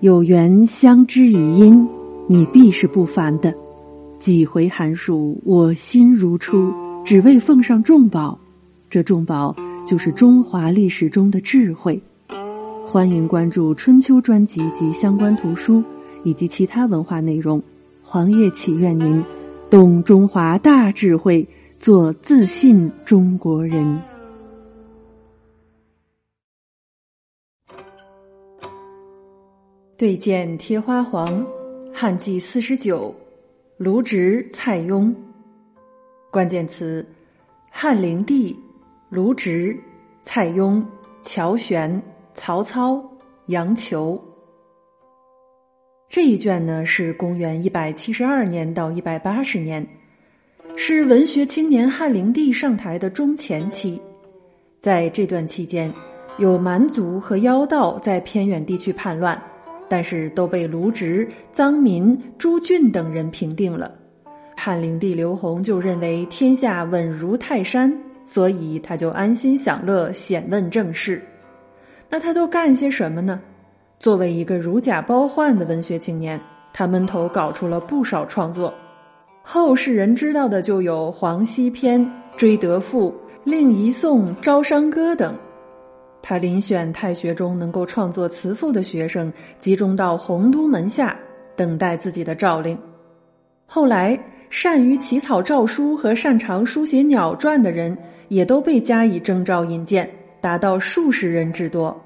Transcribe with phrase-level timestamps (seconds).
[0.00, 1.84] 有缘相知以因，
[2.28, 3.52] 你必是不凡的。
[4.20, 6.72] 几回寒暑，我心如初，
[7.04, 8.38] 只为奉上重宝。
[8.88, 9.52] 这重宝
[9.84, 12.00] 就是中华历史中的智慧。
[12.86, 15.82] 欢迎关注春秋专辑及相关图书
[16.22, 17.60] 以及其他文化内容。
[18.00, 19.20] 黄叶祈愿您
[19.68, 21.44] 懂中华大智慧，
[21.80, 24.00] 做自信中国人。
[29.98, 31.44] 对剑贴花黄，
[31.92, 33.12] 汉纪四十九。
[33.78, 35.12] 卢植、蔡邕。
[36.30, 37.04] 关键词：
[37.68, 38.56] 汉灵帝、
[39.10, 39.76] 卢植、
[40.22, 40.80] 蔡邕、
[41.24, 42.00] 乔玄、
[42.32, 43.02] 曹操、
[43.46, 44.22] 杨球。
[46.08, 49.84] 这一卷呢是公元一百七十二年到一百八十年，
[50.76, 54.00] 是文学青年汉灵帝上台的中前期。
[54.78, 55.92] 在这段期间，
[56.38, 59.36] 有蛮族和妖道在偏远地区叛乱。
[59.88, 63.92] 但是都被卢植、臧民、朱俊等人平定了。
[64.56, 71.22] 汉灵帝刘宏就认为天下稳如泰山，所以他就安心享乐，显问政事。
[72.10, 73.40] 那他都干些什么呢？
[74.00, 76.40] 作为一个如假包换的文学青年，
[76.72, 78.72] 他闷头搞出了不少创作。
[79.42, 82.00] 后世人知道的就有《黄溪篇》
[82.36, 83.10] 《追德赋》
[83.44, 85.34] 《令仪颂》《招商歌》等。
[86.20, 91.16] 他遴选太学中能够创作词赋的学生，集中到洪都门下，
[91.56, 92.78] 等待自己的诏令。
[93.66, 94.18] 后来，
[94.50, 97.96] 善于起草诏书和擅长书写鸟传的人，
[98.28, 100.08] 也都被加以征召引荐，
[100.40, 101.98] 达到数十人之多。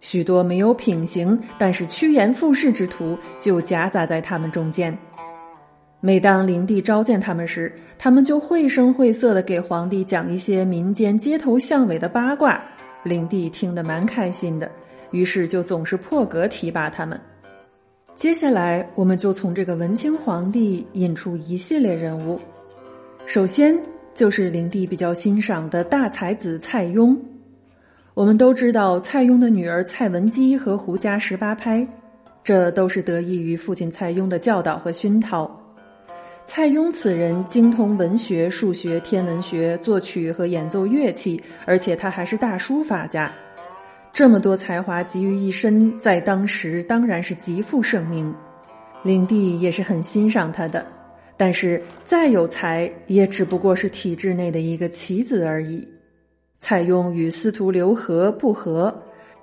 [0.00, 4.96] 许多没有品行但是趋炎附势之徒，就夹杂在他们中间。
[6.00, 12.58] 每当灵帝召见他们时，他们就绘声绘色地给皇帝讲一些民间街头巷尾的八卦。
[13.02, 14.70] 灵帝听得蛮开心的，
[15.10, 17.18] 于是就总是破格提拔他们。
[18.14, 22.38] 接下来，我们就从这个文清皇帝引出一系列人物。
[23.24, 23.78] 首先
[24.14, 27.16] 就是灵帝比较欣赏的大才子蔡邕。
[28.12, 31.86] 我们都知道蔡邕的女儿蔡文姬和胡家十八拍，
[32.42, 35.59] 这都是得益于父亲蔡邕的教导和熏陶。
[36.52, 43.32] 蔡邕此人精通文学、数学、天文学、作曲和演奏乐器，而且他还是大书法家。
[44.12, 48.34] 这么多才华集于一身，在当时当然是极负盛名。
[49.04, 50.84] 灵帝也是很欣赏他的，
[51.36, 55.86] 但是再有才，也只不过是体制内的一个棋子而已。
[56.58, 58.92] 蔡邕与司徒刘和不和，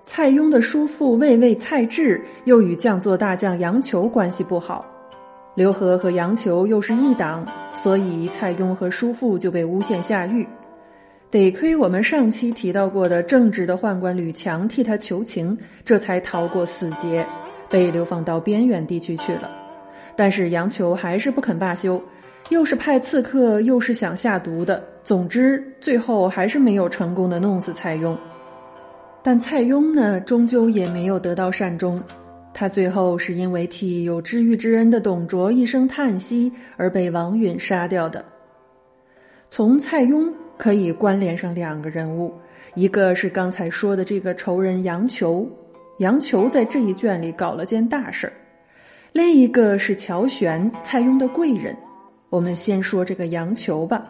[0.03, 4.85] 蔡邕的叔父卫尉蔡骘又与将作大将杨球关系不好。
[5.57, 7.43] 刘和和杨球又是一党，
[7.81, 10.47] 所以蔡邕和叔父就被诬陷下狱。
[11.31, 17.25] 得亏我们上期提到过的正直的宦官吕强替他求情，这才逃过死劫，
[17.67, 19.49] 被流放到边远地区去了。
[20.15, 21.99] 但是杨球还是不肯罢休，
[22.49, 28.15] 又是派刺客，又是想下毒的，总之最后还是没有成功的弄死蔡邕。
[29.23, 31.99] 但蔡邕呢，终究也没有得到善终。
[32.59, 38.25] 他最后是因为替有知遇之恩的董卓一声叹息而被王允杀掉的。
[39.51, 42.33] 从蔡邕可以关联上两个人物，
[42.73, 45.47] 一个是刚才说的这个仇人杨球，
[45.99, 48.33] 杨球在这一卷里搞了件大事儿；
[49.11, 51.77] 另一个是乔玄，蔡邕的贵人。
[52.31, 54.03] 我们先说这个杨球吧，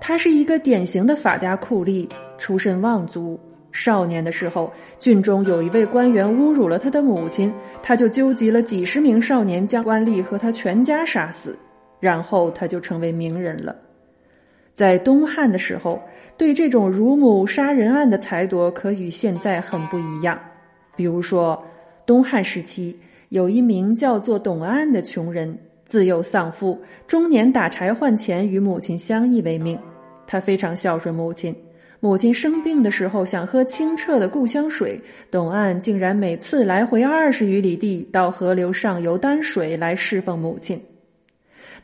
[0.00, 2.08] 他是一个典型的法家酷吏，
[2.38, 3.38] 出身望族。
[3.76, 11.54] 少年的时候，郡中有一位官员侮辱了他的母亲，他就纠集了几十名少年，将官吏和他全家杀死，
[12.00, 13.76] 然后他就成为名人了。
[14.72, 16.00] 在东汉的时候，
[16.38, 20.40] 对这种辱母杀人案的裁夺可与现在很不一样。
[20.96, 21.62] 比如说，
[22.06, 22.98] 东汉时期
[23.28, 25.54] 有一名叫做董安的穷人，
[25.84, 29.78] 自幼丧父，中年打柴换钱，与母亲相依为命。
[30.26, 31.54] 他非常孝顺母亲。
[32.06, 40.80] 母亲生病的时候想喝清澈的故乡水，董岸竟然每次来回二十余里地到河流上游担水来侍奉母亲。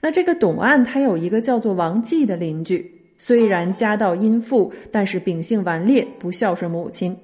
[0.01, 2.89] 那这个董岸他有一个叫做王继的邻居，
[3.19, 7.17] 虽然家道殷富，但是秉性顽劣，不孝顺母亲。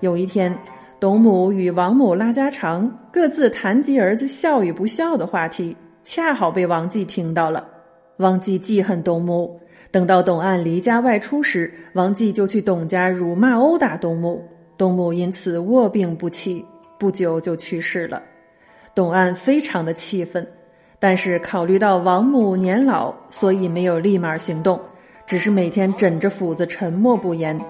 [0.00, 0.58] 有一天，
[0.98, 7.68] 董母与王母拉家常，各自谈及儿子孝与不孝的话题，恰好被王继听到了。
[8.16, 9.60] 王继记恨董母。
[9.92, 14.42] 等到董岸离家外出时，王继就去董家辱骂殴打董母，
[14.78, 16.64] 董母因此卧病不起，
[16.98, 18.22] 不久就去世了。
[18.94, 20.46] 董岸非常的气愤，
[20.98, 24.80] 但是考虑到王母年老，所以没有立马行动，
[25.26, 27.60] 只是每天枕着斧子沉默不言。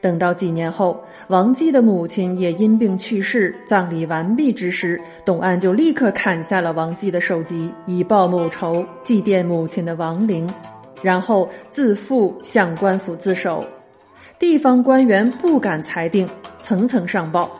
[0.00, 10.44] 等到几年后，王继的母亲也因病去世，葬礼完毕之时，董案就立刻砍下了王继的首级，以报母仇，祭奠母亲的亡灵，
[11.02, 13.64] 然后自负向官府自首。
[14.38, 16.28] 地方官员不敢裁定，
[16.62, 17.50] 层层上报。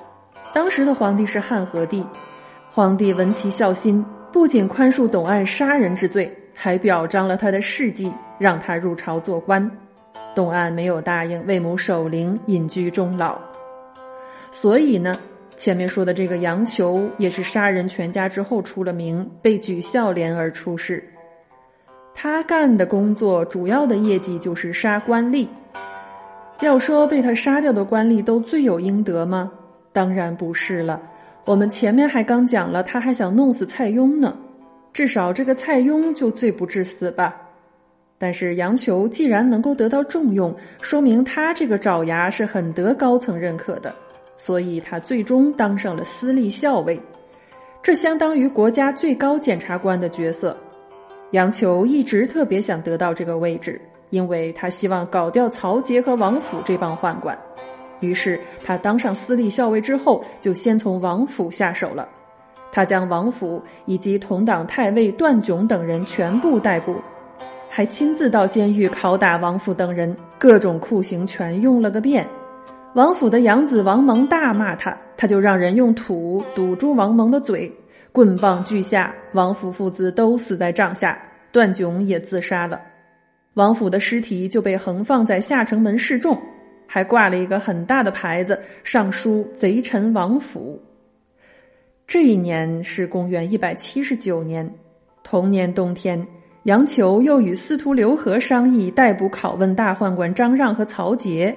[0.53, 2.07] 当时的皇帝是汉和帝，
[2.71, 9.71] 皇帝闻其孝心，不仅宽恕董安杀人之罪，还表彰了他的事迹，让他入朝做官。
[10.35, 13.39] 董安没有答应为母守灵，隐居终老。
[14.51, 15.15] 所以呢，
[15.57, 21.07] 前面说的这个杨球也是杀人全家之后出了名，被举孝廉而出世。
[22.15, 25.47] 他干的工作主要的业绩就是杀官吏。
[26.61, 29.51] 要说被他杀掉的官吏都罪有应得吗？
[29.93, 31.03] 当然不是了。
[31.45, 34.39] 我们前面还刚讲了，他还想弄死蔡邕呢，
[34.93, 37.35] 至少这个蔡邕就罪不至死吧。
[38.17, 43.93] 但是杨球既然能够得到重用，说明他这个爪牙是很得高层认可的，
[44.37, 47.01] 所以他最终当上了司隶校尉，
[47.83, 50.57] 这相当于国家最高检察官的角色。
[51.33, 53.81] 杨球一直特别想得到这个位置，
[54.11, 57.37] 因为他希望搞掉曹杰和王府这帮宦官。
[58.01, 62.07] 于是他当上私立校尉之后，就先从王府下手了。
[62.71, 66.97] 他将王府以及同党太尉段炯等人全部逮捕。
[67.69, 72.27] 还亲自到监狱拷打王府等人，各种酷刑全用了个遍。
[72.95, 77.73] 王府的养子王蒙大骂他，他就让人用土堵住王蒙的嘴，
[78.13, 81.19] 棍棒俱下，王府父子都死在帐下，
[81.51, 82.79] 段炯也自杀了。
[83.55, 86.39] 王府的尸体就被横放在下城门示众，
[86.87, 90.79] 还挂了一个很大的牌子，上书“贼臣王府”。
[92.07, 94.71] 这一年是公元一百七十九年，
[95.23, 96.25] 同年冬天。
[96.65, 101.53] 杨球又与司徒刘和商议逮捕拷问大宦官张让和曹节，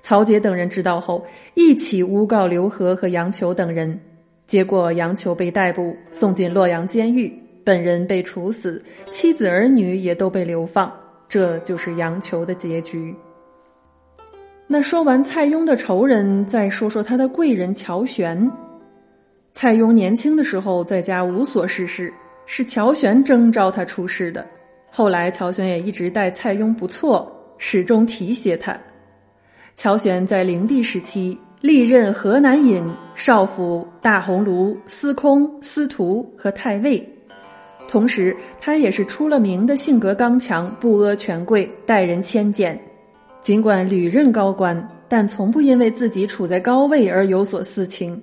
[0.00, 4.00] 曹节等人知道后，一起诬告刘和和杨球等人，
[4.50, 7.32] 结果杨球被逮捕，送进洛阳监狱，
[7.62, 10.92] 本人被处死，妻子儿女也都被流放，
[11.28, 13.14] 这就是杨球的结局。
[14.66, 18.50] 那说完蔡邕的仇人，再说说他的贵人乔玄。
[19.52, 22.12] 蔡邕年轻的时候在家无所事事。
[22.44, 24.44] 是乔玄征召他出仕的，
[24.90, 28.76] 后来乔玄也一直待蔡邕不错，始终提携他。
[29.76, 32.82] 乔玄在灵帝时期历任河南尹、
[33.14, 37.06] 少府、大鸿胪、司空、司徒和太尉，
[37.86, 42.80] 同时他也是出了名的性格刚强、不阿权贵、待人谦俭。
[43.42, 48.20] 尽管屡任高官，但从不因为自己处在高位而有所私情。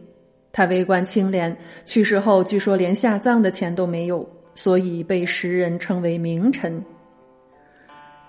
[0.51, 1.55] 他为官清廉，
[1.85, 6.83] 去世后据说连下葬的钱都没有，所以被时人称为名臣。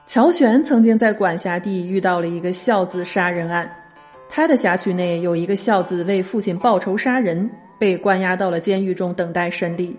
[0.07, 3.71] 乔玄曾经在管辖地遇到了一个孝子杀人案，
[4.29, 9.97] 他的辖区内有一个孝子为父亲报仇杀人，被关押到了监狱中等待审理。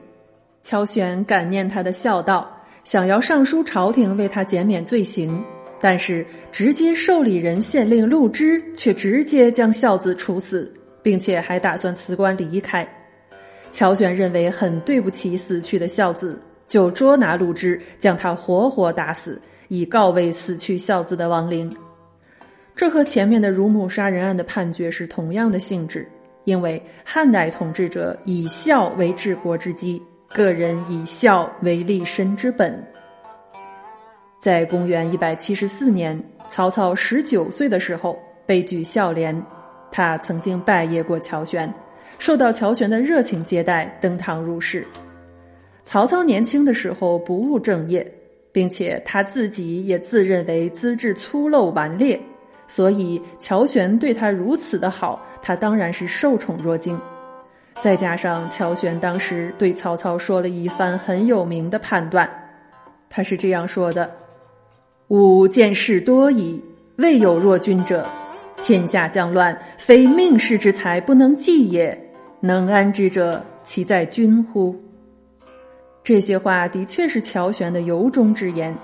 [0.62, 2.50] 乔玄感念他的孝道，
[2.84, 5.44] 想要上书朝廷为他减免罪行，
[5.80, 10.72] 但是直接受理人县令陆之却直接将孝子处死。
[11.02, 12.86] 并且还打算辞官离开，
[13.72, 16.38] 乔玄认为很对不起死去的孝子，
[16.68, 21.74] 就捉拿陆之，将他活活打死，以告慰死去孝子的亡灵。
[22.80, 26.08] 这和前面的乳母杀人案的判决是同样的性质，
[26.46, 32.82] 因为汉代统治者以孝为治国之基，个人以孝为立身之本。
[34.40, 36.18] 在公元一百七十四年，
[36.48, 39.36] 曹操十九岁的时候被举孝廉。
[39.92, 41.70] 他曾经拜谒过乔玄，
[42.18, 44.88] 受到乔玄的热情接待，登堂入室。
[45.84, 48.10] 曹操年轻的时候不务正业，
[48.54, 52.18] 并且他自己也自认为资质粗陋顽劣，
[52.70, 56.98] 所以乔玄对他如此的好，他当然是受宠若惊。
[57.82, 62.30] 再加上乔玄当时对曹操说了一番很有名的判断，
[63.10, 64.10] 他是这样说的
[65.10, 66.64] ：“吾见事多矣，
[66.98, 68.06] 未有若君者。”
[68.62, 71.98] 天下将乱，非命世之才不能济也。
[72.42, 74.76] 能安之者，其在君乎？
[76.04, 78.76] 这些话的确是乔玄的由衷之言。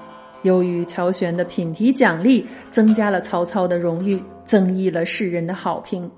[0.46, 6.10] 由于乔玄的品题奖励，增加了曹操的荣誉，增益了世人的好评。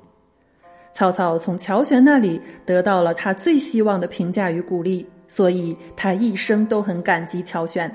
[0.94, 7.90] 曹操从乔玄那里得到了他最希望的评价与鼓励，所以他一生都很感激乔玄。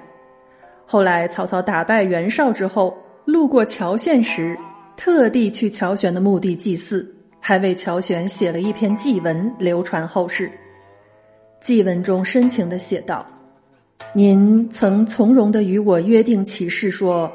[0.86, 4.58] 后来曹操打败袁绍之后，路过乔县时。
[4.94, 7.04] 特地去乔玄的墓地祭祀，
[7.40, 10.52] 还为乔玄写了一篇祭文，流传后世。
[11.60, 13.26] 祭文中深情的写道
[14.14, 17.30] ：“您曾从容的与我约定起誓，说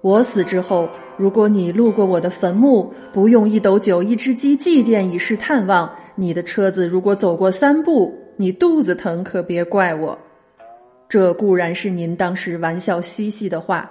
[0.00, 10.18] 我死之后，如果你路过我的坟墓，不用一斗酒一只鸡祭奠以示探望，你的车子如果走过三步，你肚子疼可别怪我。
[11.08, 13.88] 这固然是您当时玩笑嬉戏的话，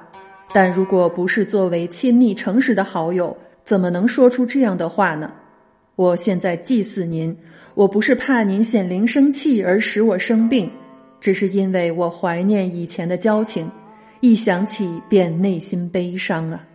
[0.54, 5.32] 但如果不是作为亲密诚实的好友，怎么能说出这样的话呢？
[5.96, 7.36] 我现在祭祀您，
[7.76, 10.70] 我不是怕您显灵生气而使我生病，
[11.20, 13.70] 只是因为我怀念以前的交情，
[14.22, 16.66] 一想起便内心悲伤啊。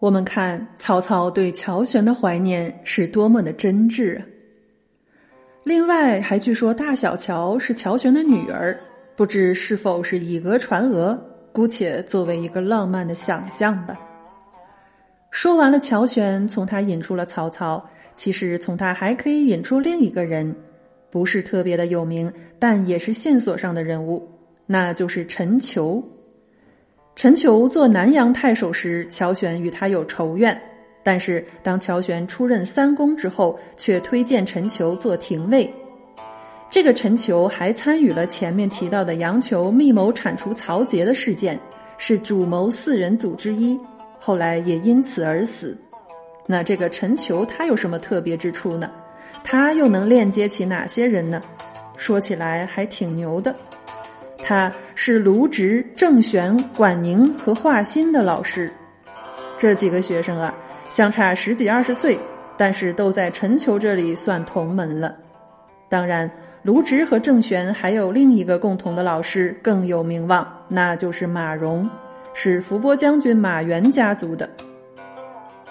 [0.00, 4.24] 我们看曹操对乔玄的怀念是多么的真挚啊！
[5.64, 8.78] 另外，还据说大小乔是乔玄的女儿。
[9.16, 11.18] 不知是否是以讹传讹，
[11.50, 13.98] 姑且作为一个浪漫的想象吧。
[15.32, 20.54] 说完了乔玄，从他引出了曹操，其实从他还可以引出另一个人，
[21.10, 24.28] 不是特别的有名，但也是线索上的人物，
[24.66, 26.02] 那就是陈求。
[27.16, 30.60] 陈求做南阳太守时，乔玄与他有仇怨，
[31.02, 35.68] 但是当乔玄出任三公之后，却推荐陈求做廷尉。
[36.70, 41.58] 这个陈求还参与了前面提到的杨球密谋铲除曹节的事件，
[41.96, 43.76] 是主谋四人组之一，
[44.20, 45.76] 后来也因此而死。
[46.46, 48.90] 那这个陈求他有什么特别之处呢？
[49.42, 51.40] 他又能链接起哪些人呢？
[51.96, 53.54] 说起来还挺牛的，
[54.38, 58.70] 他是卢植、郑玄、管宁和华歆的老师。
[59.58, 60.54] 这几个学生啊，
[60.90, 62.18] 相差十几二十岁，
[62.56, 65.14] 但是都在陈求这里算同门了。
[65.88, 66.30] 当然。
[66.64, 71.88] 卢植和郑玄还有另一个共同的老师更有名望，那就是马融，
[72.34, 74.46] 是伏波将军马援家族的。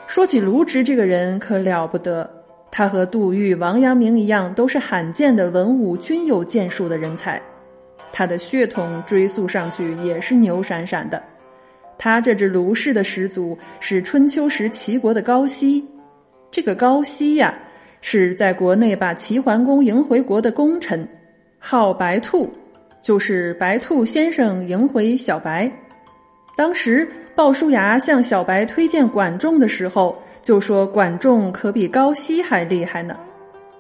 [0.08, 2.28] 说起卢植这个人可了不得，
[2.72, 7.42] 他和杜预、王阳明一样，都是罕见的文武均有建树的人才。
[8.12, 11.22] 他的血统追溯上去也是牛闪闪的，
[11.98, 15.86] 他这支卢氏的始祖是春秋时齐国的高息，
[16.50, 17.54] 这个高息呀。
[18.00, 21.06] 是在国内把齐桓公迎回国的功臣，
[21.58, 22.48] 号白兔，
[23.02, 25.70] 就是白兔先生迎回小白。
[26.56, 30.16] 当时鲍叔牙向小白推荐管仲的时候，
[30.48, 33.18] 就说管仲可比高奚还厉害呢。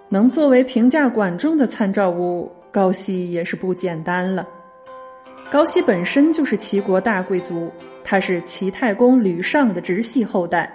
[0.09, 4.45] 能作为评价管仲的参照物，高奚也是不简单了。
[5.49, 7.71] 高奚本身就是齐国大贵族，
[8.03, 10.69] 他是齐太公吕尚的直系后代，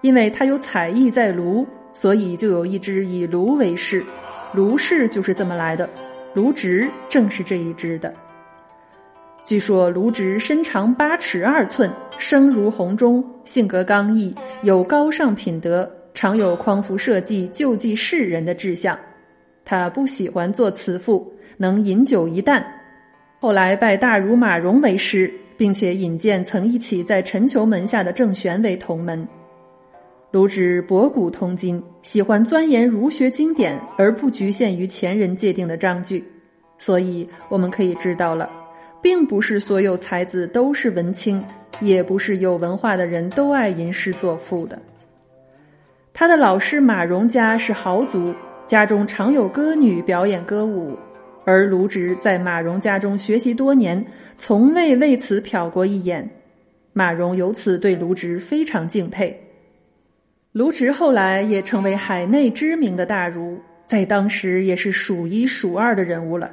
[0.00, 1.66] 因为他有才艺在卢。
[1.92, 4.02] 所以就有一支以卢为氏，
[4.54, 5.86] 卢氏就是这么来的。
[6.32, 8.10] 卢植正是这一支的。
[9.44, 14.34] 据说卢植身长八尺二寸，声如洪钟，性格刚毅，
[14.64, 18.98] 有高尚品德，常有匡扶社稷、救济世人的志向。
[19.62, 22.64] 他不喜欢做慈父，能饮酒一担。
[23.38, 29.26] 后来拜大儒马融为师，并且引荐曾一起在陈求门下的郑玄为同门。
[30.30, 36.24] 卢植博古通今，喜欢钻研儒学经典，而不局限于前人界定的章句。
[36.78, 38.50] 所以我们可以知道了，
[39.02, 41.44] 并不是所有才子都是文青，
[41.80, 44.80] 也不是有文化的人都爱吟诗作赋的。
[46.12, 48.34] 他的老师马融家是豪族，
[48.66, 50.96] 家中常有歌女表演歌舞，
[51.44, 54.04] 而卢植在马融家中学习多年，
[54.38, 56.28] 从未为此瞟过一眼。
[56.92, 59.36] 马融由此对卢植非常敬佩。
[60.52, 66.48] 卢植后来也成为海内知名的大儒，在当时也是数一数二的人物了。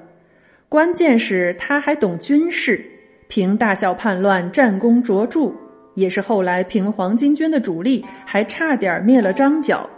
[0.67, 2.83] 关键是他还懂军事，
[3.31, 5.49] 凭大小叛乱，战功卓著，
[5.95, 9.89] 也是后来平黄巾军的主力，还差点灭了张角。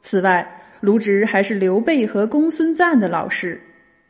[0.00, 0.48] 此外，
[0.80, 3.60] 卢植还是刘备和公孙瓒的老师。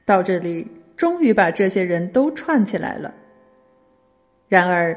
[0.04, 3.11] 到这里，终于把这些人都串起来了。
[4.49, 4.94] 然而。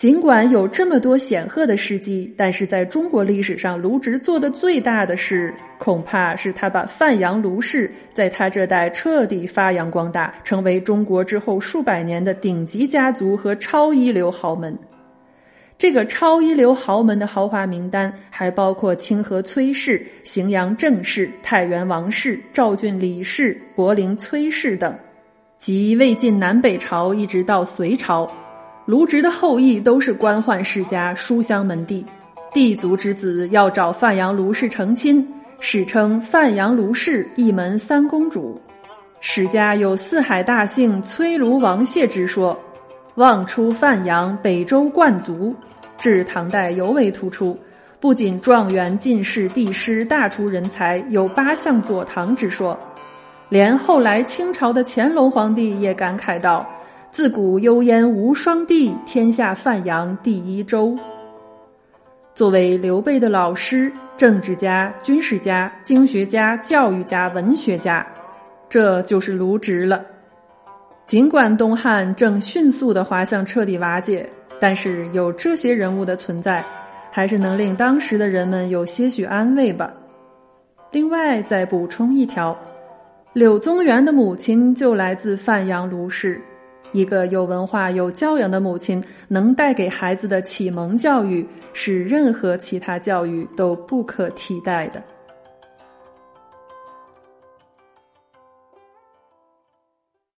[0.00, 14.74] 尽管有这么多显赫的事迹，但是在中国历史上，卢植做的最大的事，恐怕是他把范阳卢氏在他这代彻底发扬光大，成为中国之后数百年的顶级家族和超一流豪门。
[15.76, 24.98] 这个超一流豪门的豪华名单，还包括清河崔氏、荥阳郑氏、太原王氏、赵郡李氏、柏林崔氏等，
[25.58, 28.26] 即魏晋南北朝一直到隋朝。
[28.90, 32.04] 卢植的后裔都是官宦世家、书香门第，
[32.52, 35.24] 帝族之子要找范阳卢氏成亲，
[35.60, 38.60] 史称范阳卢氏一门三公主。
[39.20, 42.58] 史家有四海大姓崔卢王谢之说，
[43.14, 45.54] 望出范阳北周冠族，
[45.96, 47.56] 至唐代尤为突出。
[48.00, 52.76] 不仅状元、进士、帝师大出人才，有八项左堂之说，
[53.50, 56.68] 连后来清朝的乾隆皇帝也感慨道。
[57.12, 60.96] 自古幽燕无双地，天下范阳第一州。
[62.36, 68.06] 作为刘备的老师、政治家、军事家、经学家、教育家、文学家，
[68.68, 70.06] 这就是卢植了。
[71.04, 74.24] 尽管东汉正迅速的滑向彻底瓦解，
[74.60, 76.64] 但是有这些人物的存在，
[77.10, 79.92] 还是能令当时的人们有些许安慰吧。
[80.92, 82.56] 另外再补充一条，
[83.32, 86.40] 柳宗元的母亲就来自范阳卢氏。
[86.92, 95.02] 一个有文化、有教养的母亲，能带给孩子的启蒙教育，是任何其他教育都不可替代的。